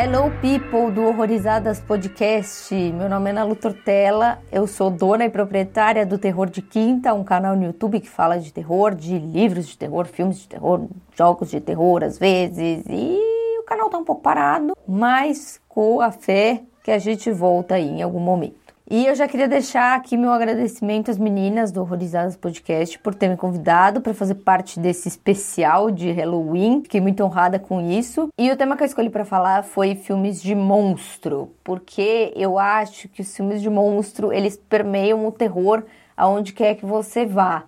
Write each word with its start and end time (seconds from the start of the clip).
Hello 0.00 0.30
people 0.40 0.92
do 0.92 1.02
Horrorizadas 1.06 1.80
Podcast. 1.80 2.72
Meu 2.72 3.08
nome 3.08 3.30
é 3.30 3.32
Ana 3.32 3.52
Tortella. 3.56 4.38
Eu 4.52 4.64
sou 4.68 4.90
dona 4.90 5.24
e 5.24 5.28
proprietária 5.28 6.06
do 6.06 6.16
Terror 6.16 6.48
de 6.48 6.62
Quinta, 6.62 7.12
um 7.12 7.24
canal 7.24 7.56
no 7.56 7.64
YouTube 7.64 7.98
que 7.98 8.08
fala 8.08 8.38
de 8.38 8.52
terror, 8.52 8.94
de 8.94 9.18
livros 9.18 9.66
de 9.66 9.76
terror, 9.76 10.06
filmes 10.06 10.38
de 10.38 10.46
terror, 10.46 10.86
jogos 11.16 11.50
de 11.50 11.60
terror 11.60 12.04
às 12.04 12.16
vezes. 12.16 12.84
E 12.88 13.18
o 13.58 13.64
canal 13.64 13.90
tá 13.90 13.98
um 13.98 14.04
pouco 14.04 14.22
parado, 14.22 14.76
mas 14.86 15.60
com 15.68 16.00
a 16.00 16.12
fé 16.12 16.62
que 16.84 16.92
a 16.92 16.98
gente 17.00 17.32
volta 17.32 17.74
aí 17.74 17.88
em 17.88 18.00
algum 18.00 18.20
momento. 18.20 18.67
E 18.90 19.04
eu 19.04 19.14
já 19.14 19.28
queria 19.28 19.46
deixar 19.46 19.94
aqui 19.94 20.16
meu 20.16 20.32
agradecimento 20.32 21.10
às 21.10 21.18
meninas 21.18 21.70
do 21.70 21.82
Horrorizadas 21.82 22.38
Podcast 22.38 22.98
por 23.00 23.14
ter 23.14 23.28
me 23.28 23.36
convidado 23.36 24.00
para 24.00 24.14
fazer 24.14 24.36
parte 24.36 24.80
desse 24.80 25.08
especial 25.08 25.90
de 25.90 26.10
Halloween. 26.10 26.80
Fiquei 26.82 26.98
muito 26.98 27.22
honrada 27.22 27.58
com 27.58 27.82
isso. 27.82 28.30
E 28.38 28.50
o 28.50 28.56
tema 28.56 28.78
que 28.78 28.82
eu 28.82 28.86
escolhi 28.86 29.10
para 29.10 29.26
falar 29.26 29.62
foi 29.62 29.94
filmes 29.94 30.40
de 30.40 30.54
monstro, 30.54 31.52
porque 31.62 32.32
eu 32.34 32.58
acho 32.58 33.10
que 33.10 33.20
os 33.20 33.36
filmes 33.36 33.60
de 33.60 33.68
monstro, 33.68 34.32
eles 34.32 34.56
permeiam 34.56 35.26
o 35.26 35.32
terror 35.32 35.84
aonde 36.16 36.54
quer 36.54 36.74
que 36.74 36.86
você 36.86 37.26
vá. 37.26 37.64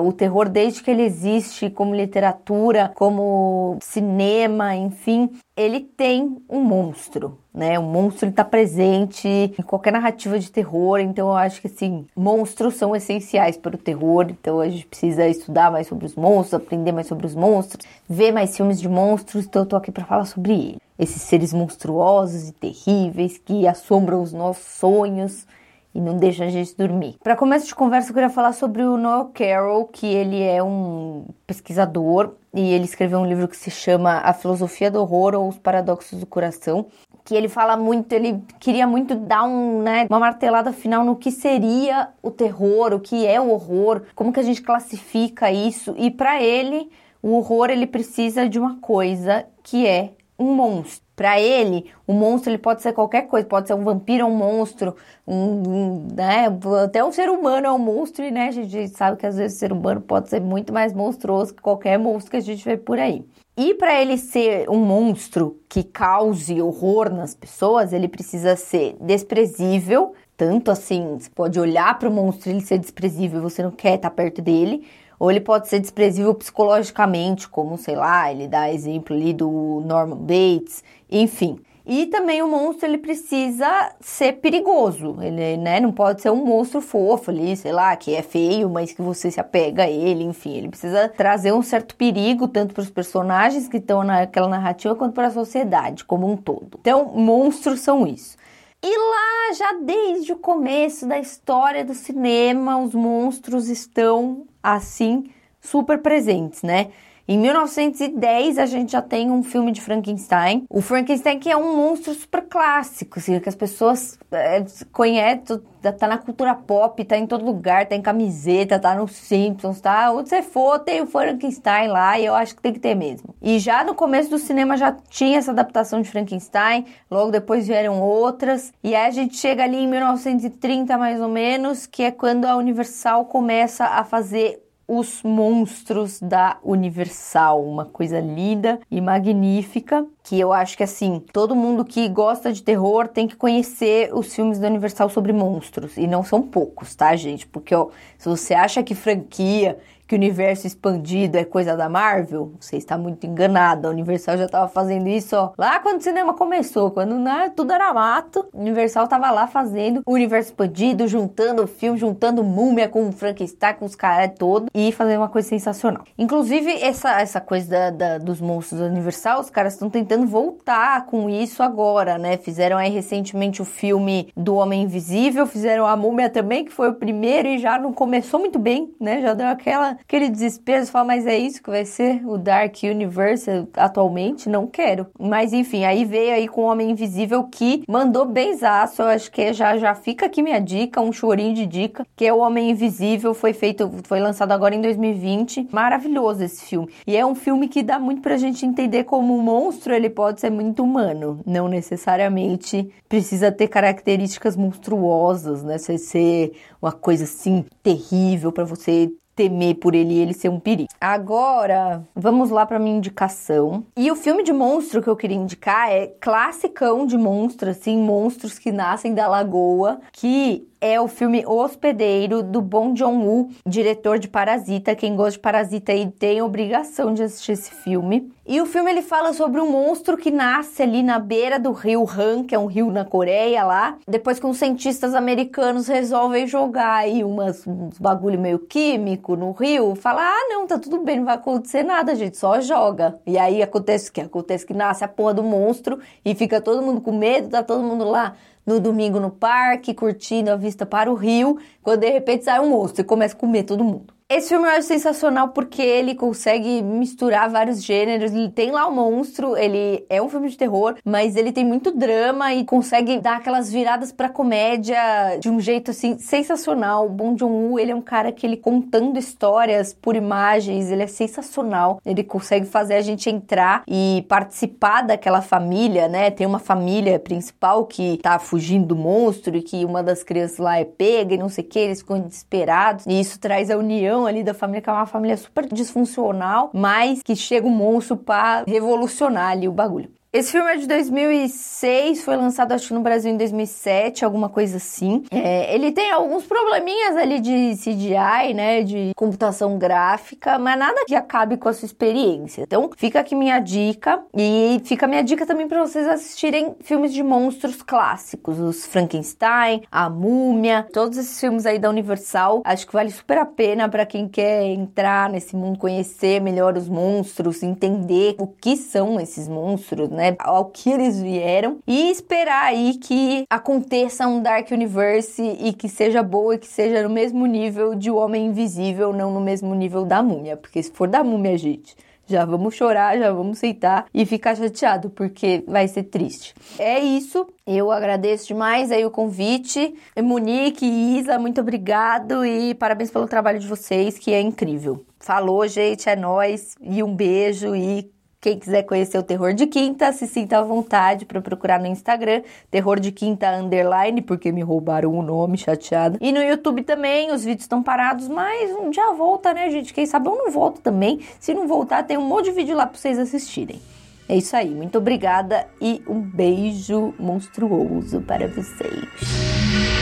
O 0.00 0.12
terror, 0.12 0.48
desde 0.48 0.82
que 0.82 0.90
ele 0.90 1.02
existe 1.02 1.68
como 1.68 1.94
literatura, 1.94 2.90
como 2.94 3.78
cinema, 3.80 4.76
enfim, 4.76 5.30
ele 5.56 5.80
tem 5.80 6.38
um 6.48 6.60
monstro, 6.60 7.38
né? 7.52 7.78
O 7.78 7.82
monstro 7.82 8.28
está 8.28 8.44
presente 8.44 9.28
em 9.28 9.62
qualquer 9.62 9.92
narrativa 9.92 10.38
de 10.38 10.50
terror, 10.50 11.00
então 11.00 11.28
eu 11.28 11.36
acho 11.36 11.60
que 11.60 11.66
assim, 11.66 12.06
monstros 12.16 12.74
são 12.74 12.94
essenciais 12.94 13.56
para 13.56 13.74
o 13.74 13.78
terror, 13.78 14.26
então 14.30 14.60
a 14.60 14.68
gente 14.68 14.86
precisa 14.86 15.26
estudar 15.26 15.70
mais 15.70 15.88
sobre 15.88 16.06
os 16.06 16.14
monstros, 16.14 16.62
aprender 16.62 16.92
mais 16.92 17.06
sobre 17.06 17.26
os 17.26 17.34
monstros, 17.34 17.84
ver 18.08 18.32
mais 18.32 18.56
filmes 18.56 18.80
de 18.80 18.88
monstros, 18.88 19.44
então 19.44 19.62
eu 19.62 19.66
tô 19.66 19.76
aqui 19.76 19.90
para 19.90 20.04
falar 20.04 20.24
sobre 20.24 20.52
ele. 20.52 20.78
Esses 20.98 21.22
seres 21.22 21.52
monstruosos 21.52 22.48
e 22.48 22.52
terríveis 22.52 23.36
que 23.36 23.66
assombram 23.66 24.22
os 24.22 24.32
nossos 24.32 24.64
sonhos 24.64 25.46
e 25.94 26.00
não 26.00 26.16
deixa 26.16 26.44
a 26.44 26.48
gente 26.48 26.76
dormir. 26.76 27.16
Para 27.22 27.36
começo 27.36 27.66
de 27.66 27.74
conversa, 27.74 28.10
eu 28.10 28.14
queria 28.14 28.30
falar 28.30 28.52
sobre 28.52 28.82
o 28.82 28.96
Noel 28.96 29.30
Carroll, 29.34 29.86
que 29.86 30.06
ele 30.06 30.42
é 30.42 30.62
um 30.62 31.26
pesquisador 31.46 32.34
e 32.54 32.72
ele 32.72 32.84
escreveu 32.84 33.18
um 33.18 33.26
livro 33.26 33.48
que 33.48 33.56
se 33.56 33.70
chama 33.70 34.18
A 34.18 34.32
Filosofia 34.32 34.90
do 34.90 35.00
Horror 35.00 35.34
ou 35.34 35.48
Os 35.48 35.58
Paradoxos 35.58 36.18
do 36.20 36.26
Coração, 36.26 36.86
que 37.24 37.34
ele 37.34 37.48
fala 37.48 37.76
muito, 37.76 38.12
ele 38.12 38.42
queria 38.58 38.86
muito 38.86 39.14
dar 39.14 39.44
um, 39.44 39.82
né, 39.82 40.06
uma 40.08 40.18
martelada 40.18 40.72
final 40.72 41.04
no 41.04 41.16
que 41.16 41.30
seria 41.30 42.08
o 42.22 42.30
terror, 42.30 42.92
o 42.92 43.00
que 43.00 43.26
é 43.26 43.40
o 43.40 43.50
horror, 43.50 44.02
como 44.14 44.32
que 44.32 44.40
a 44.40 44.42
gente 44.42 44.62
classifica 44.62 45.50
isso 45.52 45.94
e 45.96 46.10
para 46.10 46.42
ele 46.42 46.90
o 47.22 47.34
horror 47.34 47.70
ele 47.70 47.86
precisa 47.86 48.48
de 48.48 48.58
uma 48.58 48.78
coisa 48.80 49.46
que 49.62 49.86
é 49.86 50.10
um 50.42 50.54
monstro. 50.54 51.02
Para 51.14 51.38
ele, 51.38 51.92
o 52.06 52.12
monstro 52.12 52.50
ele 52.50 52.58
pode 52.58 52.82
ser 52.82 52.92
qualquer 52.92 53.22
coisa, 53.28 53.46
pode 53.46 53.68
ser 53.68 53.74
um 53.74 53.84
vampiro, 53.84 54.26
um 54.26 54.34
monstro, 54.34 54.96
um, 55.26 55.34
um, 55.34 56.08
né, 56.12 56.46
até 56.84 57.04
um 57.04 57.12
ser 57.12 57.28
humano 57.28 57.66
é 57.66 57.72
um 57.72 57.78
monstro, 57.78 58.24
e 58.24 58.30
né, 58.30 58.48
a 58.48 58.50
gente 58.50 58.88
sabe 58.88 59.18
que 59.18 59.26
às 59.26 59.36
vezes 59.36 59.56
o 59.56 59.60
ser 59.60 59.72
humano 59.72 60.00
pode 60.00 60.28
ser 60.28 60.40
muito 60.40 60.72
mais 60.72 60.92
monstruoso 60.92 61.54
que 61.54 61.62
qualquer 61.62 61.98
monstro 61.98 62.30
que 62.30 62.36
a 62.38 62.40
gente 62.40 62.64
vê 62.64 62.76
por 62.76 62.98
aí. 62.98 63.24
E 63.56 63.74
para 63.74 64.00
ele 64.00 64.16
ser 64.16 64.68
um 64.70 64.78
monstro 64.78 65.60
que 65.68 65.84
cause 65.84 66.60
horror 66.60 67.10
nas 67.10 67.34
pessoas, 67.34 67.92
ele 67.92 68.08
precisa 68.08 68.56
ser 68.56 68.96
desprezível, 68.98 70.14
tanto 70.36 70.70
assim, 70.70 71.18
você 71.18 71.28
pode 71.28 71.60
olhar 71.60 71.98
para 71.98 72.08
o 72.08 72.12
monstro 72.12 72.48
e 72.48 72.54
ele 72.54 72.62
ser 72.62 72.78
desprezível, 72.78 73.42
você 73.42 73.62
não 73.62 73.70
quer 73.70 73.96
estar 73.96 74.10
perto 74.10 74.40
dele, 74.40 74.86
ou 75.22 75.30
ele 75.30 75.38
pode 75.38 75.68
ser 75.68 75.78
desprezível 75.78 76.34
psicologicamente, 76.34 77.48
como, 77.48 77.78
sei 77.78 77.94
lá, 77.94 78.28
ele 78.32 78.48
dá 78.48 78.72
exemplo 78.72 79.14
ali 79.14 79.32
do 79.32 79.80
Norman 79.86 80.16
Bates, 80.16 80.82
enfim. 81.08 81.60
E 81.86 82.06
também 82.06 82.42
o 82.42 82.48
monstro 82.48 82.88
ele 82.88 82.98
precisa 82.98 83.92
ser 84.00 84.40
perigoso, 84.40 85.18
ele 85.20 85.56
né, 85.58 85.78
não 85.78 85.92
pode 85.92 86.22
ser 86.22 86.30
um 86.30 86.44
monstro 86.44 86.80
fofo 86.80 87.30
ali, 87.30 87.56
sei 87.56 87.70
lá, 87.70 87.94
que 87.94 88.16
é 88.16 88.20
feio, 88.20 88.68
mas 88.68 88.90
que 88.90 89.00
você 89.00 89.30
se 89.30 89.38
apega 89.38 89.84
a 89.84 89.88
ele, 89.88 90.24
enfim, 90.24 90.56
ele 90.56 90.68
precisa 90.68 91.08
trazer 91.08 91.52
um 91.52 91.62
certo 91.62 91.94
perigo 91.94 92.48
tanto 92.48 92.74
para 92.74 92.82
os 92.82 92.90
personagens 92.90 93.68
que 93.68 93.76
estão 93.76 94.02
naquela 94.02 94.48
narrativa 94.48 94.96
quanto 94.96 95.14
para 95.14 95.28
a 95.28 95.30
sociedade 95.30 96.04
como 96.04 96.28
um 96.28 96.36
todo. 96.36 96.78
Então, 96.80 97.12
monstros 97.14 97.78
são 97.78 98.04
isso. 98.08 98.36
E 98.84 98.98
lá, 98.98 99.52
já 99.54 99.72
desde 99.74 100.32
o 100.32 100.36
começo 100.36 101.06
da 101.06 101.18
história 101.18 101.84
do 101.84 101.94
cinema, 101.94 102.78
os 102.78 102.94
monstros 102.94 103.68
estão 103.68 104.44
assim 104.60 105.30
super 105.60 105.98
presentes, 106.02 106.62
né? 106.62 106.90
Em 107.26 107.38
1910 107.38 108.58
a 108.58 108.66
gente 108.66 108.92
já 108.92 109.00
tem 109.00 109.30
um 109.30 109.44
filme 109.44 109.70
de 109.70 109.80
Frankenstein. 109.80 110.64
O 110.68 110.80
Frankenstein 110.80 111.38
que 111.38 111.50
é 111.50 111.56
um 111.56 111.76
monstro 111.76 112.12
super 112.14 112.42
clássico, 112.42 113.18
assim, 113.20 113.38
que 113.38 113.48
as 113.48 113.54
pessoas 113.54 114.18
é, 114.32 114.64
conhecem, 114.92 115.60
tá 115.98 116.08
na 116.08 116.18
cultura 116.18 116.54
pop, 116.54 117.04
tá 117.04 117.16
em 117.16 117.26
todo 117.26 117.44
lugar, 117.44 117.86
tá 117.86 117.94
em 117.94 118.02
camiseta, 118.02 118.78
tá 118.78 118.94
nos 118.94 119.12
Simpsons, 119.12 119.80
tá? 119.80 120.10
Onde 120.10 120.28
você 120.28 120.42
for, 120.42 120.80
tem 120.80 121.00
o 121.00 121.06
Frankenstein 121.06 121.88
lá 121.88 122.18
e 122.18 122.26
eu 122.26 122.34
acho 122.34 122.56
que 122.56 122.62
tem 122.62 122.72
que 122.72 122.80
ter 122.80 122.94
mesmo. 122.94 123.34
E 123.40 123.58
já 123.58 123.84
no 123.84 123.94
começo 123.94 124.30
do 124.30 124.38
cinema 124.38 124.76
já 124.76 124.92
tinha 125.08 125.38
essa 125.38 125.52
adaptação 125.52 126.02
de 126.02 126.10
Frankenstein, 126.10 126.86
logo 127.08 127.30
depois 127.30 127.68
vieram 127.68 128.00
outras, 128.00 128.72
e 128.82 128.94
aí 128.94 129.06
a 129.06 129.10
gente 129.10 129.36
chega 129.36 129.62
ali 129.62 129.76
em 129.76 129.88
1930 129.88 130.98
mais 130.98 131.20
ou 131.20 131.28
menos, 131.28 131.86
que 131.86 132.02
é 132.02 132.10
quando 132.10 132.46
a 132.46 132.56
Universal 132.56 133.26
começa 133.26 133.84
a 133.84 134.04
fazer 134.04 134.60
os 134.86 135.22
monstros 135.22 136.20
da 136.20 136.58
Universal, 136.62 137.64
uma 137.64 137.84
coisa 137.84 138.20
linda 138.20 138.80
e 138.90 139.00
magnífica, 139.00 140.06
que 140.22 140.38
eu 140.38 140.52
acho 140.52 140.76
que 140.76 140.82
assim, 140.82 141.22
todo 141.32 141.56
mundo 141.56 141.84
que 141.84 142.08
gosta 142.08 142.52
de 142.52 142.62
terror 142.62 143.08
tem 143.08 143.26
que 143.26 143.36
conhecer 143.36 144.12
os 144.14 144.34
filmes 144.34 144.58
da 144.58 144.68
Universal 144.68 145.08
sobre 145.08 145.32
monstros, 145.32 145.96
e 145.96 146.06
não 146.06 146.22
são 146.22 146.42
poucos, 146.42 146.94
tá, 146.94 147.14
gente? 147.16 147.46
Porque 147.46 147.74
ó, 147.74 147.88
se 148.18 148.28
você 148.28 148.54
acha 148.54 148.82
que 148.82 148.94
franquia 148.94 149.78
que 150.12 150.16
o 150.16 150.18
universo 150.18 150.66
expandido 150.66 151.38
é 151.38 151.44
coisa 151.44 151.74
da 151.74 151.88
Marvel, 151.88 152.52
você 152.60 152.76
está 152.76 152.98
muito 152.98 153.26
enganado. 153.26 153.88
A 153.88 153.90
Universal 153.90 154.36
já 154.36 154.44
estava 154.44 154.68
fazendo 154.68 155.08
isso 155.08 155.34
ó, 155.34 155.52
lá 155.56 155.80
quando 155.80 156.00
o 156.00 156.02
cinema 156.02 156.34
começou, 156.34 156.90
quando 156.90 157.18
né, 157.18 157.50
tudo 157.56 157.72
era 157.72 157.94
mato. 157.94 158.46
A 158.52 158.58
Universal 158.58 159.04
estava 159.04 159.30
lá 159.30 159.46
fazendo 159.46 160.02
o 160.04 160.12
universo 160.12 160.50
expandido, 160.50 161.08
juntando 161.08 161.62
o 161.62 161.66
filme, 161.66 161.98
juntando 161.98 162.44
múmia 162.44 162.90
com 162.90 163.08
o 163.08 163.12
Frankenstein, 163.12 163.74
com 163.74 163.86
os 163.86 163.94
caras 163.94 164.32
todos 164.38 164.68
e 164.74 164.92
fazendo 164.92 165.20
uma 165.20 165.30
coisa 165.30 165.48
sensacional. 165.48 166.04
Inclusive, 166.18 166.70
essa, 166.82 167.18
essa 167.18 167.40
coisa 167.40 167.70
da, 167.70 167.90
da, 167.90 168.18
dos 168.18 168.38
monstros 168.38 168.80
da 168.80 168.86
Universal, 168.88 169.40
os 169.40 169.48
caras 169.48 169.72
estão 169.72 169.88
tentando 169.88 170.26
voltar 170.26 171.06
com 171.06 171.30
isso 171.30 171.62
agora, 171.62 172.18
né? 172.18 172.36
Fizeram 172.36 172.76
aí 172.76 172.90
recentemente 172.90 173.62
o 173.62 173.64
filme 173.64 174.30
do 174.36 174.56
Homem 174.56 174.82
Invisível, 174.82 175.46
fizeram 175.46 175.86
a 175.86 175.96
múmia 175.96 176.28
também, 176.28 176.66
que 176.66 176.70
foi 176.70 176.90
o 176.90 176.94
primeiro 176.94 177.48
e 177.48 177.58
já 177.58 177.78
não 177.78 177.94
começou 177.94 178.38
muito 178.38 178.58
bem, 178.58 178.92
né? 179.00 179.22
Já 179.22 179.32
deu 179.32 179.46
aquela 179.46 179.96
aquele 180.02 180.28
desespero, 180.28 180.84
você 180.84 180.90
fala, 180.90 181.06
mas 181.06 181.26
é 181.26 181.38
isso 181.38 181.62
que 181.62 181.70
vai 181.70 181.84
ser 181.84 182.26
o 182.26 182.36
Dark 182.36 182.76
Universe 182.82 183.68
atualmente? 183.74 184.48
Não 184.48 184.66
quero. 184.66 185.06
Mas 185.18 185.52
enfim, 185.52 185.84
aí 185.84 186.04
veio 186.04 186.34
aí 186.34 186.48
com 186.48 186.62
o 186.62 186.66
Homem 186.66 186.90
Invisível 186.90 187.44
que 187.44 187.82
mandou 187.88 188.26
benzaço, 188.26 189.02
eu 189.02 189.06
acho 189.06 189.30
que 189.30 189.52
já, 189.52 189.76
já 189.76 189.94
fica 189.94 190.26
aqui 190.26 190.42
minha 190.42 190.60
dica, 190.60 191.00
um 191.00 191.12
chorinho 191.12 191.54
de 191.54 191.66
dica, 191.66 192.06
que 192.14 192.26
é 192.26 192.32
o 192.32 192.38
Homem 192.38 192.70
Invisível, 192.70 193.34
foi 193.34 193.52
feito, 193.52 193.90
foi 194.04 194.20
lançado 194.20 194.52
agora 194.52 194.74
em 194.74 194.80
2020. 194.80 195.68
Maravilhoso 195.72 196.42
esse 196.44 196.64
filme. 196.64 196.88
E 197.06 197.16
é 197.16 197.24
um 197.24 197.34
filme 197.34 197.68
que 197.68 197.82
dá 197.82 197.98
muito 197.98 198.22
pra 198.22 198.36
gente 198.36 198.66
entender 198.66 199.04
como 199.04 199.36
um 199.36 199.42
monstro, 199.42 199.94
ele 199.94 200.10
pode 200.10 200.40
ser 200.40 200.50
muito 200.50 200.82
humano, 200.82 201.40
não 201.46 201.68
necessariamente 201.68 202.90
precisa 203.08 203.50
ter 203.50 203.68
características 203.68 204.56
monstruosas, 204.56 205.62
né? 205.62 205.78
Você 205.78 205.98
ser 205.98 206.52
uma 206.80 206.92
coisa 206.92 207.24
assim 207.24 207.64
terrível 207.82 208.52
para 208.52 208.64
você 208.64 209.10
temer 209.34 209.76
por 209.76 209.94
ele 209.94 210.14
e 210.14 210.18
ele 210.18 210.32
ser 210.32 210.48
um 210.48 210.60
perigo. 210.60 210.88
Agora, 211.00 212.06
vamos 212.14 212.50
lá 212.50 212.66
para 212.66 212.78
minha 212.78 212.96
indicação. 212.96 213.84
E 213.96 214.10
o 214.10 214.16
filme 214.16 214.42
de 214.42 214.52
monstro 214.52 215.02
que 215.02 215.08
eu 215.08 215.16
queria 215.16 215.36
indicar 215.36 215.90
é 215.90 216.06
classicão 216.06 217.06
de 217.06 217.16
monstro, 217.16 217.70
assim, 217.70 217.98
monstros 217.98 218.58
que 218.58 218.70
nascem 218.70 219.14
da 219.14 219.26
lagoa, 219.28 220.00
que 220.12 220.68
é 220.82 221.00
o 221.00 221.06
filme 221.06 221.44
Hospedeiro, 221.46 222.42
do 222.42 222.60
Bong 222.60 222.98
Joon-woo, 222.98 223.50
diretor 223.64 224.18
de 224.18 224.26
Parasita. 224.26 224.96
Quem 224.96 225.14
gosta 225.14 225.34
de 225.34 225.38
Parasita 225.38 225.92
aí 225.92 226.10
tem 226.10 226.42
obrigação 226.42 227.14
de 227.14 227.22
assistir 227.22 227.52
esse 227.52 227.70
filme. 227.70 228.32
E 228.44 228.60
o 228.60 228.66
filme 228.66 228.90
ele 228.90 229.02
fala 229.02 229.32
sobre 229.32 229.60
um 229.60 229.70
monstro 229.70 230.16
que 230.16 230.32
nasce 230.32 230.82
ali 230.82 231.00
na 231.00 231.20
beira 231.20 231.60
do 231.60 231.70
rio 231.70 232.04
Han, 232.04 232.42
que 232.42 232.52
é 232.52 232.58
um 232.58 232.66
rio 232.66 232.90
na 232.90 233.04
Coreia 233.04 233.62
lá. 233.62 233.96
Depois 234.08 234.40
que 234.40 234.46
uns 234.46 234.56
cientistas 234.56 235.14
americanos 235.14 235.86
resolvem 235.86 236.48
jogar 236.48 236.94
aí 236.94 237.22
umas, 237.22 237.64
uns 237.64 238.00
bagulho 238.00 238.40
meio 238.40 238.58
químico 238.58 239.36
no 239.36 239.52
rio, 239.52 239.94
fala: 239.94 240.22
"Ah, 240.22 240.48
não, 240.48 240.66
tá 240.66 240.76
tudo 240.76 240.98
bem, 241.04 241.18
não 241.18 241.26
vai 241.26 241.36
acontecer 241.36 241.84
nada, 241.84 242.16
gente, 242.16 242.36
só 242.36 242.60
joga". 242.60 243.20
E 243.24 243.38
aí 243.38 243.62
acontece 243.62 244.10
o 244.10 244.12
que? 244.12 244.20
Acontece 244.20 244.66
que 244.66 244.74
nasce 244.74 245.04
a 245.04 245.08
porra 245.08 245.34
do 245.34 245.44
monstro 245.44 246.00
e 246.24 246.34
fica 246.34 246.60
todo 246.60 246.82
mundo 246.82 247.00
com 247.00 247.12
medo, 247.12 247.48
tá 247.48 247.62
todo 247.62 247.84
mundo 247.84 248.04
lá 248.04 248.34
no 248.66 248.80
domingo 248.80 249.20
no 249.20 249.30
parque, 249.30 249.94
curtindo 249.94 250.50
a 250.50 250.56
vista 250.56 250.86
para 250.86 251.10
o 251.10 251.14
rio, 251.14 251.58
quando 251.82 252.00
de 252.00 252.10
repente 252.10 252.44
sai 252.44 252.60
um 252.60 252.70
monstro 252.70 253.02
e 253.02 253.04
começa 253.04 253.34
a 253.34 253.38
comer 253.38 253.64
todo 253.64 253.84
mundo. 253.84 254.14
Esse 254.34 254.48
filme 254.48 254.66
eu 254.66 254.70
acho 254.70 254.88
sensacional 254.88 255.48
porque 255.48 255.82
ele 255.82 256.14
consegue 256.14 256.80
misturar 256.80 257.50
vários 257.50 257.84
gêneros. 257.84 258.32
Ele 258.32 258.48
tem 258.48 258.70
lá 258.70 258.88
o 258.88 258.90
monstro, 258.90 259.58
ele 259.58 260.06
é 260.08 260.22
um 260.22 260.28
filme 260.30 260.48
de 260.48 260.56
terror, 260.56 260.94
mas 261.04 261.36
ele 261.36 261.52
tem 261.52 261.66
muito 261.66 261.90
drama 261.92 262.54
e 262.54 262.64
consegue 262.64 263.18
dar 263.18 263.36
aquelas 263.36 263.70
viradas 263.70 264.10
pra 264.10 264.30
comédia 264.30 264.96
de 265.38 265.50
um 265.50 265.60
jeito 265.60 265.90
assim 265.90 266.16
sensacional. 266.16 267.04
O 267.04 267.10
Bong 267.10 267.38
Joon-ho, 267.38 267.78
ele 267.78 267.92
é 267.92 267.94
um 267.94 268.00
cara 268.00 268.32
que 268.32 268.46
ele 268.46 268.56
contando 268.56 269.18
histórias 269.18 269.92
por 269.92 270.16
imagens, 270.16 270.90
ele 270.90 271.02
é 271.02 271.06
sensacional. 271.06 272.00
Ele 272.02 272.24
consegue 272.24 272.64
fazer 272.64 272.94
a 272.94 273.02
gente 273.02 273.28
entrar 273.28 273.82
e 273.86 274.24
participar 274.30 275.02
daquela 275.02 275.42
família, 275.42 276.08
né? 276.08 276.30
Tem 276.30 276.46
uma 276.46 276.58
família 276.58 277.18
principal 277.18 277.84
que 277.84 278.18
tá 278.22 278.38
fugindo 278.38 278.86
do 278.86 278.96
monstro 278.96 279.54
e 279.58 279.60
que 279.60 279.84
uma 279.84 280.02
das 280.02 280.22
crianças 280.22 280.56
lá 280.56 280.78
é 280.78 280.86
pega 280.86 281.34
e 281.34 281.38
não 281.38 281.50
sei 281.50 281.64
o 281.64 281.68
que, 281.68 281.78
eles 281.78 281.98
ficam 282.00 282.18
desesperados. 282.18 283.04
E 283.06 283.20
isso 283.20 283.38
traz 283.38 283.70
a 283.70 283.76
união 283.76 284.21
ali 284.26 284.42
da 284.42 284.54
família, 284.54 284.82
que 284.82 284.90
é 284.90 284.92
uma 284.92 285.06
família 285.06 285.36
super 285.36 285.66
disfuncional, 285.66 286.70
mas 286.72 287.22
que 287.22 287.34
chega 287.36 287.66
um 287.66 287.70
monstro 287.70 288.16
para 288.16 288.64
revolucionar 288.66 289.50
ali 289.50 289.68
o 289.68 289.72
bagulho. 289.72 290.10
Esse 290.34 290.52
filme 290.52 290.72
é 290.72 290.76
de 290.78 290.86
2006, 290.86 292.22
foi 292.24 292.36
lançado 292.36 292.72
acho 292.72 292.88
que 292.88 292.94
no 292.94 293.02
Brasil 293.02 293.30
em 293.30 293.36
2007, 293.36 294.24
alguma 294.24 294.48
coisa 294.48 294.78
assim. 294.78 295.24
É, 295.30 295.74
ele 295.74 295.92
tem 295.92 296.10
alguns 296.10 296.44
probleminhas 296.44 297.18
ali 297.18 297.38
de 297.38 297.74
CGI, 297.76 298.54
né, 298.54 298.82
de 298.82 299.12
computação 299.14 299.76
gráfica, 299.76 300.58
mas 300.58 300.78
nada 300.78 301.04
que 301.04 301.14
acabe 301.14 301.58
com 301.58 301.68
a 301.68 301.74
sua 301.74 301.84
experiência. 301.84 302.62
Então, 302.62 302.88
fica 302.96 303.20
aqui 303.20 303.34
minha 303.34 303.58
dica 303.58 304.22
e 304.34 304.80
fica 304.86 305.06
minha 305.06 305.22
dica 305.22 305.44
também 305.44 305.68
para 305.68 305.84
vocês 305.84 306.08
assistirem 306.08 306.76
filmes 306.80 307.12
de 307.12 307.22
monstros 307.22 307.82
clássicos, 307.82 308.58
os 308.58 308.86
Frankenstein, 308.86 309.82
a 309.92 310.08
Múmia, 310.08 310.86
todos 310.94 311.18
esses 311.18 311.38
filmes 311.38 311.66
aí 311.66 311.78
da 311.78 311.90
Universal. 311.90 312.62
Acho 312.64 312.86
que 312.86 312.92
vale 312.94 313.10
super 313.10 313.36
a 313.36 313.44
pena 313.44 313.86
para 313.86 314.06
quem 314.06 314.26
quer 314.26 314.64
entrar 314.64 315.28
nesse 315.28 315.54
mundo, 315.54 315.78
conhecer 315.78 316.40
melhor 316.40 316.74
os 316.78 316.88
monstros, 316.88 317.62
entender 317.62 318.34
o 318.38 318.46
que 318.46 318.78
são 318.78 319.20
esses 319.20 319.46
monstros, 319.46 320.08
né? 320.08 320.21
Né, 320.22 320.36
ao 320.38 320.66
que 320.66 320.88
eles 320.88 321.20
vieram 321.20 321.78
e 321.84 322.08
esperar 322.12 322.66
aí 322.66 322.94
que 322.94 323.44
aconteça 323.50 324.28
um 324.28 324.40
Dark 324.40 324.70
Universe 324.70 325.42
e 325.42 325.72
que 325.72 325.88
seja 325.88 326.22
boa 326.22 326.54
e 326.54 326.58
que 326.58 326.68
seja 326.68 327.02
no 327.02 327.10
mesmo 327.10 327.44
nível 327.44 327.96
de 327.96 328.08
O 328.08 328.16
Homem 328.16 328.46
Invisível, 328.46 329.12
não 329.12 329.32
no 329.32 329.40
mesmo 329.40 329.74
nível 329.74 330.04
da 330.04 330.22
Múmia, 330.22 330.56
porque 330.56 330.80
se 330.80 330.92
for 330.92 331.08
da 331.08 331.24
Múmia, 331.24 331.58
gente, 331.58 331.96
já 332.24 332.44
vamos 332.44 332.76
chorar, 332.76 333.18
já 333.18 333.32
vamos 333.32 333.58
aceitar 333.58 334.06
e 334.14 334.24
ficar 334.24 334.56
chateado, 334.56 335.10
porque 335.10 335.64
vai 335.66 335.88
ser 335.88 336.04
triste. 336.04 336.54
É 336.78 337.00
isso. 337.00 337.44
Eu 337.66 337.90
agradeço 337.90 338.46
demais 338.46 338.92
aí 338.92 339.04
o 339.04 339.10
convite. 339.10 339.92
Monique 340.22 340.86
Isa, 340.86 341.36
muito 341.36 341.60
obrigado 341.60 342.46
e 342.46 342.74
parabéns 342.74 343.10
pelo 343.10 343.26
trabalho 343.26 343.58
de 343.58 343.66
vocês, 343.66 344.18
que 344.18 344.32
é 344.32 344.40
incrível. 344.40 345.04
Falou, 345.18 345.66
gente, 345.66 346.08
é 346.08 346.14
nós 346.14 346.76
e 346.80 347.02
um 347.02 347.14
beijo 347.14 347.74
e 347.74 348.08
quem 348.42 348.58
quiser 348.58 348.82
conhecer 348.82 349.16
o 349.16 349.22
Terror 349.22 349.54
de 349.54 349.68
Quinta, 349.68 350.12
se 350.12 350.26
sinta 350.26 350.58
à 350.58 350.62
vontade 350.62 351.24
para 351.24 351.40
procurar 351.40 351.78
no 351.78 351.86
Instagram, 351.86 352.42
Terror 352.72 352.98
de 352.98 353.12
Quinta 353.12 353.48
Underline, 353.56 354.20
porque 354.20 354.50
me 354.50 354.62
roubaram 354.62 355.14
o 355.14 355.22
nome, 355.22 355.56
chateada. 355.56 356.18
E 356.20 356.32
no 356.32 356.42
YouTube 356.42 356.82
também, 356.82 357.30
os 357.30 357.44
vídeos 357.44 357.62
estão 357.62 357.84
parados, 357.84 358.26
mas 358.26 358.72
um 358.72 358.90
dia 358.90 359.12
volta, 359.12 359.54
né, 359.54 359.70
gente? 359.70 359.94
Quem 359.94 360.06
sabe 360.06 360.26
eu 360.26 360.34
não 360.34 360.50
volto 360.50 360.80
também. 360.80 361.20
Se 361.38 361.54
não 361.54 361.68
voltar, 361.68 362.02
tem 362.02 362.18
um 362.18 362.26
monte 362.26 362.46
de 362.46 362.50
vídeo 362.50 362.74
lá 362.74 362.84
para 362.84 362.98
vocês 362.98 363.16
assistirem. 363.16 363.80
É 364.28 364.36
isso 364.36 364.56
aí, 364.56 364.70
muito 364.70 364.98
obrigada 364.98 365.68
e 365.80 366.02
um 366.08 366.20
beijo 366.20 367.14
monstruoso 367.20 368.22
para 368.22 368.48
vocês. 368.48 370.01